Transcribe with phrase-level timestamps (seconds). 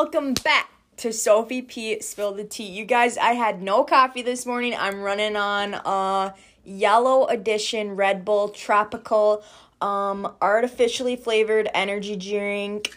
[0.00, 2.00] welcome back to Sophie P.
[2.00, 2.68] Spill the Tea.
[2.68, 4.72] You guys, I had no coffee this morning.
[4.78, 6.34] I'm running on a
[6.64, 9.42] yellow edition Red Bull Tropical
[9.80, 12.96] um, artificially flavored energy drink.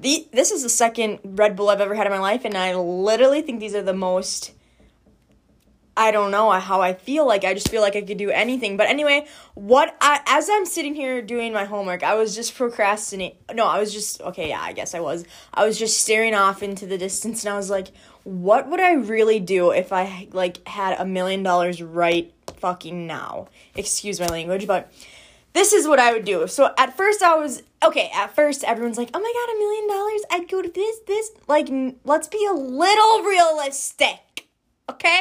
[0.00, 2.72] The, this is the second Red Bull I've ever had in my life, and I
[2.76, 4.52] literally think these are the most
[5.96, 8.76] I don't know how I feel like I just feel like I could do anything.
[8.76, 13.36] But anyway, what I as I'm sitting here doing my homework, I was just procrastinating.
[13.54, 15.24] No, I was just okay, yeah, I guess I was.
[15.52, 17.88] I was just staring off into the distance and I was like,
[18.24, 23.48] what would I really do if I like had a million dollars right fucking now?
[23.74, 24.90] Excuse my language, but
[25.52, 26.46] this is what I would do.
[26.46, 29.88] So at first I was okay, at first everyone's like, "Oh my god, a million
[29.88, 30.22] dollars.
[30.30, 31.68] I'd go to this this." Like
[32.04, 34.48] let's be a little realistic.
[34.90, 35.20] Okay?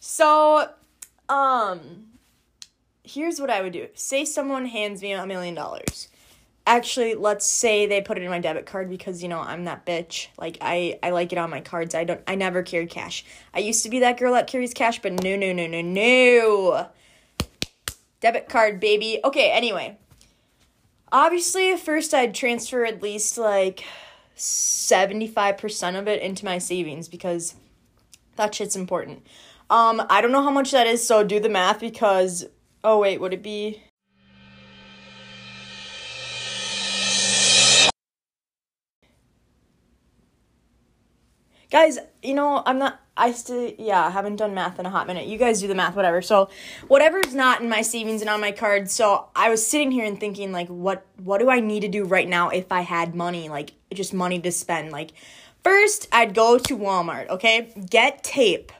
[0.00, 0.70] So,
[1.28, 2.06] um,
[3.04, 3.88] here's what I would do.
[3.94, 6.08] Say someone hands me a million dollars.
[6.66, 9.84] Actually, let's say they put it in my debit card because you know I'm that
[9.84, 10.28] bitch.
[10.38, 11.94] Like I, I like it on my cards.
[11.94, 12.20] I don't.
[12.26, 13.24] I never carry cash.
[13.52, 16.88] I used to be that girl that carries cash, but no, no, no, no, no.
[18.20, 19.20] Debit card, baby.
[19.24, 19.50] Okay.
[19.50, 19.98] Anyway,
[21.12, 23.84] obviously, first I'd transfer at least like
[24.34, 27.54] seventy five percent of it into my savings because
[28.36, 29.26] that shit's important.
[29.70, 32.44] Um, I don't know how much that is, so do the math because
[32.82, 33.82] oh wait, would it be
[41.70, 45.06] Guys, you know, I'm not I still yeah, I haven't done math in a hot
[45.06, 45.28] minute.
[45.28, 46.20] You guys do the math, whatever.
[46.20, 46.50] So
[46.88, 48.90] whatever's not in my savings and on my card.
[48.90, 52.02] So I was sitting here and thinking like what what do I need to do
[52.04, 54.90] right now if I had money, like just money to spend?
[54.90, 55.12] Like
[55.62, 57.72] first I'd go to Walmart, okay?
[57.88, 58.72] Get tape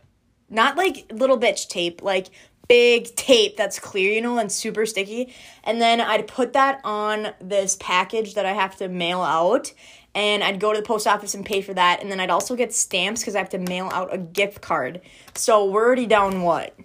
[0.51, 2.29] not like little bitch tape, like
[2.71, 5.35] big tape that's clear, you know, and super sticky.
[5.65, 9.73] And then I'd put that on this package that I have to mail out.
[10.15, 12.01] And I'd go to the post office and pay for that.
[12.01, 15.01] And then I'd also get stamps because I have to mail out a gift card.
[15.35, 16.77] So we're already down what?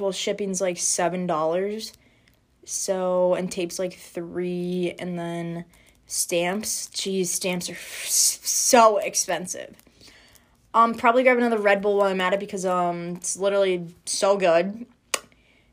[0.00, 1.96] Well, shipping's like $7.
[2.64, 4.94] So, and tape's like three.
[4.98, 5.64] And then
[6.06, 6.88] stamps.
[6.88, 9.76] Geez, stamps are so expensive.
[10.76, 14.36] Um, probably grab another Red Bull while I'm at it because um, it's literally so
[14.36, 14.84] good.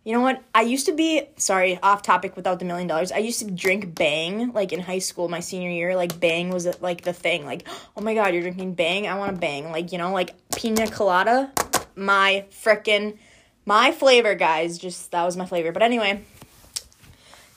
[0.06, 0.42] You know what?
[0.56, 3.12] I used to be sorry, off topic without the million dollars.
[3.12, 5.98] I used to drink Bang like in high school, my senior year.
[5.98, 7.44] Like Bang was like the thing.
[7.44, 9.06] Like, oh my god, you're drinking Bang.
[9.06, 9.72] I want a Bang.
[9.74, 11.52] Like you know, like pina colada.
[11.98, 13.18] My frickin'
[13.66, 14.78] my flavor, guys.
[14.78, 15.74] Just that was my flavor.
[15.74, 16.24] But anyway,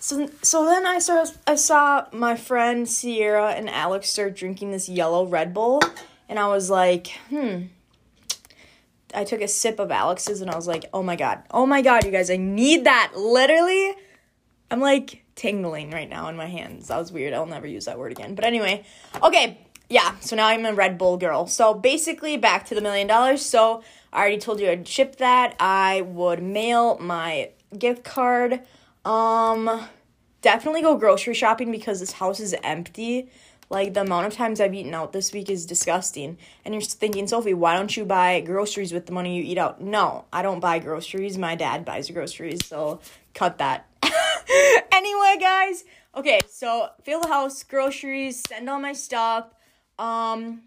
[0.01, 4.89] so so then I saw I saw my friend Sierra and Alex start drinking this
[4.89, 5.81] yellow Red Bull
[6.29, 7.65] and I was like, hmm.
[9.15, 11.81] I took a sip of Alex's and I was like, oh my god, oh my
[11.81, 13.13] god, you guys, I need that.
[13.17, 13.95] Literally,
[14.71, 16.89] I'm like tingling right now in my hands.
[16.89, 17.33] That was weird.
[17.33, 18.35] I'll never use that word again.
[18.35, 18.85] But anyway,
[19.23, 21.47] okay, yeah, so now I'm a Red Bull girl.
[21.47, 23.43] So basically, back to the million dollars.
[23.43, 23.83] So
[24.13, 25.55] I already told you I'd ship that.
[25.61, 28.61] I would mail my gift card.
[29.05, 29.87] Um,
[30.43, 33.31] definitely go grocery shopping because this house is empty.
[33.69, 36.39] Like the amount of times I've eaten out this week is disgusting.
[36.65, 39.81] And you're thinking, Sophie, why don't you buy groceries with the money you eat out?
[39.81, 41.37] No, I don't buy groceries.
[41.37, 43.01] My dad buys groceries, so
[43.35, 43.89] cut that.
[44.93, 45.85] anyway, guys.
[46.15, 49.53] Okay, so fill the house, groceries, send all my stuff.
[49.99, 50.63] Um,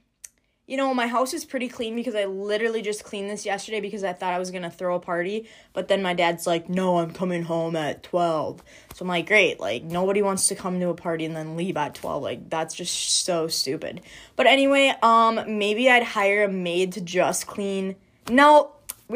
[0.70, 4.04] you know, my house is pretty clean because I literally just cleaned this yesterday because
[4.04, 5.50] I thought I was gonna throw a party.
[5.74, 8.62] But then my dad's like, no, I'm coming home at 12.
[8.94, 9.60] So I'm like, great.
[9.60, 12.22] Like, nobody wants to come to a party and then leave at 12.
[12.22, 14.02] Like, that's just so stupid.
[14.36, 17.96] But anyway, um, maybe I'd hire a maid to just clean.
[18.30, 18.74] No,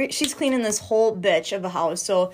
[0.09, 2.01] she's cleaning this whole bitch of a house.
[2.01, 2.33] So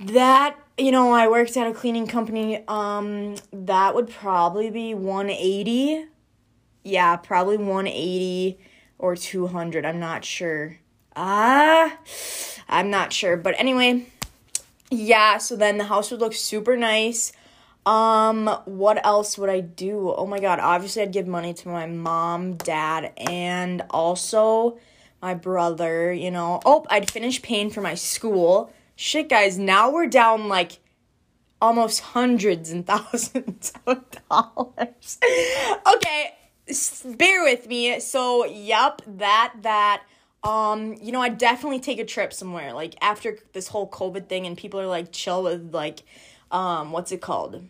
[0.00, 6.06] that you know i worked at a cleaning company um that would probably be 180
[6.84, 8.58] yeah, probably 180
[8.98, 9.84] or 200.
[9.84, 10.78] I'm not sure.
[11.16, 11.98] Ah,
[12.68, 13.36] I'm not sure.
[13.36, 14.06] But anyway,
[14.90, 17.32] yeah, so then the house would look super nice.
[17.86, 20.12] Um, what else would I do?
[20.16, 24.78] Oh my god, obviously I'd give money to my mom, dad, and also
[25.22, 26.60] my brother, you know.
[26.64, 28.72] Oh, I'd finish paying for my school.
[28.96, 30.78] Shit, guys, now we're down like
[31.60, 35.18] almost hundreds and thousands of dollars.
[35.94, 36.34] okay,
[37.04, 38.00] bear with me.
[38.00, 40.02] So, yep, that that
[40.42, 42.72] um, you know, I definitely take a trip somewhere.
[42.72, 46.02] Like after this whole COVID thing and people are like chill with like
[46.50, 47.64] um what's it called?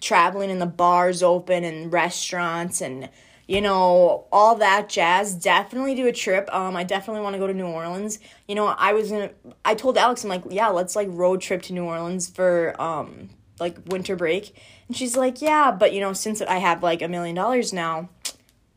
[0.00, 3.08] Traveling and the bars open and restaurants and
[3.46, 5.34] you know, all that jazz.
[5.34, 6.52] Definitely do a trip.
[6.52, 8.18] Um, I definitely want to go to New Orleans.
[8.48, 9.30] You know, I was in.
[9.64, 13.30] I told Alex, I'm like, yeah, let's like road trip to New Orleans for um
[13.60, 14.54] like winter break,
[14.88, 18.08] and she's like, yeah, but you know, since I have like a million dollars now,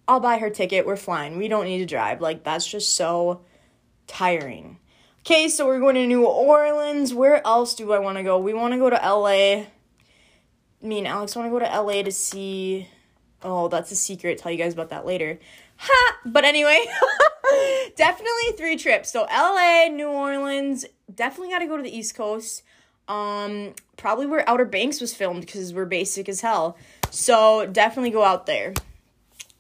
[0.09, 0.88] I'll buy her ticket.
[0.88, 1.38] We're flying.
[1.38, 2.19] We don't need to drive.
[2.19, 3.41] Like, that's just so
[4.07, 4.79] tiring.
[5.19, 7.13] Okay, so we're going to New Orleans.
[7.13, 8.39] Where else do I want to go?
[8.39, 9.67] We want to go to LA.
[10.81, 12.88] Me and Alex want to go to LA to see.
[13.44, 14.39] Oh, that's a secret.
[14.39, 15.38] Tell you guys about that later.
[15.77, 16.17] Ha!
[16.25, 16.83] But anyway,
[17.95, 19.11] definitely three trips.
[19.11, 20.85] So LA, New Orleans.
[21.13, 22.63] Definitely got to go to the East Coast.
[23.07, 26.77] Um, probably where Outer Banks was filmed because we're basic as hell.
[27.11, 28.73] So definitely go out there.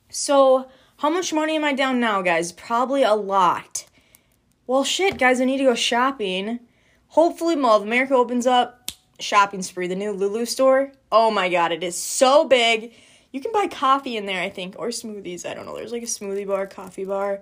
[0.09, 2.51] So how much money am I down now, guys?
[2.51, 3.85] Probably a lot.
[4.67, 6.59] Well, shit, guys, I need to go shopping.
[7.09, 8.91] Hopefully, Mall of America opens up.
[9.19, 10.91] Shopping spree, the new Lulu store.
[11.11, 12.93] Oh my god, it is so big.
[13.31, 15.45] You can buy coffee in there, I think, or smoothies.
[15.45, 15.75] I don't know.
[15.75, 17.41] There's like a smoothie bar, coffee bar.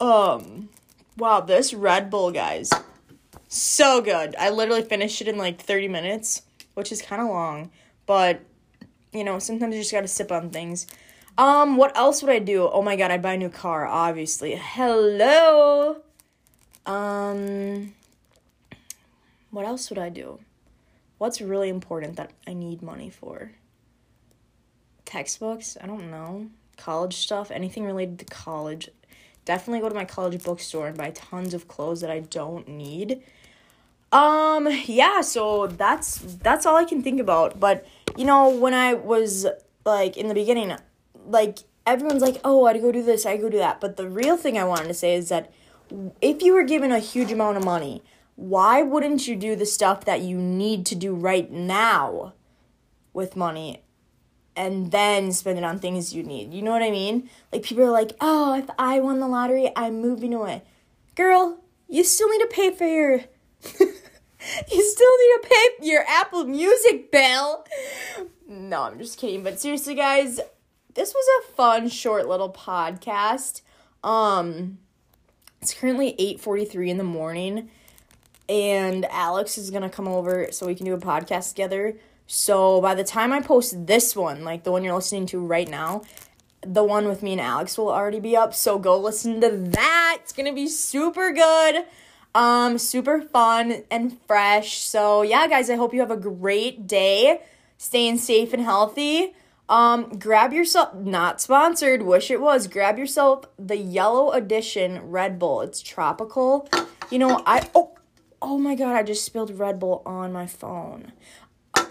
[0.00, 0.68] Um,
[1.16, 2.70] wow, this Red Bull, guys,
[3.48, 4.34] so good.
[4.38, 6.42] I literally finished it in like 30 minutes,
[6.74, 7.70] which is kind of long,
[8.06, 8.40] but
[9.12, 10.86] you know, sometimes you just gotta sip on things.
[11.38, 12.68] Um, what else would I do?
[12.68, 14.56] Oh my god, I'd buy a new car, obviously.
[14.60, 15.98] Hello.
[16.84, 17.94] Um,
[19.52, 20.40] what else would I do?
[21.18, 23.52] What's really important that I need money for?
[25.04, 25.76] Textbooks?
[25.80, 26.48] I don't know.
[26.76, 27.52] College stuff?
[27.52, 28.90] Anything related to college?
[29.44, 33.22] Definitely go to my college bookstore and buy tons of clothes that I don't need.
[34.10, 37.60] Um, yeah, so that's that's all I can think about.
[37.60, 37.86] But
[38.16, 39.46] you know, when I was
[39.84, 40.76] like in the beginning,
[41.28, 44.36] like everyone's like, "Oh, I'd go do this, I go do that." But the real
[44.36, 45.52] thing I wanted to say is that
[46.20, 48.02] if you were given a huge amount of money,
[48.36, 52.34] why wouldn't you do the stuff that you need to do right now
[53.12, 53.82] with money
[54.54, 56.52] and then spend it on things you need?
[56.52, 57.30] You know what I mean?
[57.52, 60.62] Like people are like, "Oh, if I won the lottery, I'm moving away."
[61.14, 63.20] Girl, you still need to pay for your
[64.70, 67.64] you still need to pay your Apple Music bill.
[68.46, 69.42] No, I'm just kidding.
[69.42, 70.40] But seriously, guys,
[70.98, 73.62] this was a fun, short little podcast.
[74.02, 74.78] Um,
[75.62, 77.70] it's currently 8:43 in the morning
[78.48, 81.94] and Alex is going to come over so we can do a podcast together.
[82.26, 85.68] So by the time I post this one, like the one you're listening to right
[85.68, 86.02] now,
[86.62, 88.52] the one with me and Alex will already be up.
[88.52, 90.18] So go listen to that.
[90.22, 91.84] It's going to be super good.
[92.34, 94.78] Um super fun and fresh.
[94.78, 97.40] So yeah, guys, I hope you have a great day.
[97.76, 99.34] Staying safe and healthy.
[99.68, 102.66] Um, grab yourself, not sponsored, wish it was.
[102.66, 105.60] Grab yourself the yellow edition Red Bull.
[105.60, 106.68] It's tropical.
[107.10, 107.96] You know, I, oh,
[108.40, 111.12] oh my god, I just spilled Red Bull on my phone.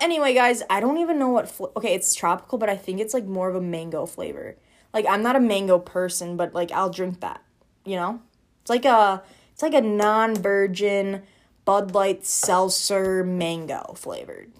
[0.01, 3.13] Anyway, guys, I don't even know what, fl- okay, it's tropical, but I think it's
[3.13, 4.57] like more of a mango flavor.
[4.94, 7.44] Like, I'm not a mango person, but like, I'll drink that,
[7.85, 8.21] you know?
[8.62, 9.23] It's like a,
[9.53, 11.23] it's like a non virgin
[11.65, 14.51] Bud Light seltzer mango flavored.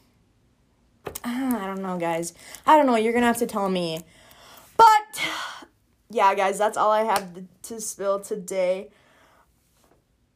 [1.58, 2.34] I don't know, guys.
[2.66, 2.96] I don't know.
[2.96, 4.02] You're going to have to tell me.
[4.78, 5.22] But
[6.10, 8.90] yeah, guys, that's all I have to spill today.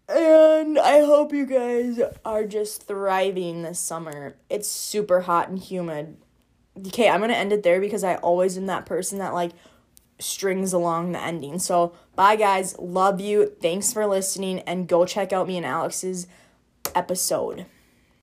[0.10, 4.36] And I hope you guys are just thriving this summer.
[4.50, 6.18] It's super hot and humid.
[6.78, 9.52] Okay, I'm going to end it there because I always am that person that like
[10.20, 11.60] strings along the ending.
[11.60, 12.78] So, bye guys.
[12.78, 13.56] Love you.
[13.62, 16.28] Thanks for listening and go check out me and Alex's
[16.94, 17.66] episode.